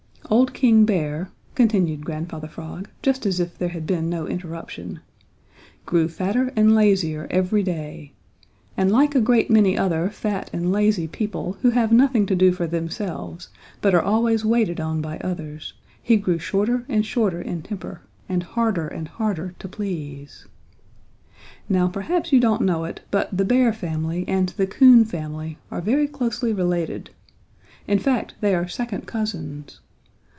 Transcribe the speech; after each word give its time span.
"Old 0.29 0.53
King 0.53 0.85
Bear," 0.85 1.29
continued 1.55 2.05
Grandfather 2.05 2.47
Frog, 2.47 2.87
just 3.01 3.25
as 3.25 3.41
if 3.41 3.57
there 3.57 3.67
had 3.69 3.85
been 3.85 4.09
no 4.09 4.25
interruption, 4.25 5.01
"grew 5.85 6.07
fatter 6.07 6.53
and 6.55 6.73
lazier 6.73 7.27
every 7.29 7.63
day, 7.63 8.13
and 8.77 8.89
like 8.89 9.13
a 9.13 9.19
great 9.19 9.49
many 9.51 9.77
other 9.77 10.09
fat 10.09 10.49
and 10.53 10.71
lazy 10.71 11.05
people 11.05 11.57
who 11.63 11.71
have 11.71 11.91
nothing 11.91 12.25
to 12.27 12.35
do 12.35 12.53
for 12.53 12.65
themselves 12.65 13.49
but 13.81 13.93
are 13.93 14.01
always 14.01 14.45
waited 14.45 14.79
on 14.79 15.01
by 15.01 15.17
others, 15.17 15.73
he 16.01 16.15
grew 16.15 16.39
shorter 16.39 16.85
and 16.87 17.05
shorter 17.05 17.41
in 17.41 17.61
temper 17.61 17.99
and 18.29 18.43
harder 18.43 18.87
and 18.87 19.09
harder 19.09 19.53
to 19.59 19.67
please. 19.67 20.45
"Now 21.67 21.89
perhaps 21.89 22.31
you 22.31 22.39
don't 22.39 22.61
know 22.61 22.85
it, 22.85 23.01
but 23.11 23.35
the 23.37 23.43
Bear 23.43 23.73
family 23.73 24.23
and 24.29 24.47
the 24.49 24.67
Coon 24.67 25.03
family 25.03 25.57
are 25.69 25.81
very 25.81 26.07
closely 26.07 26.53
related. 26.53 27.09
In 27.85 27.99
fact, 27.99 28.35
they 28.39 28.55
are 28.55 28.69
second 28.69 29.05
cousins. 29.07 29.81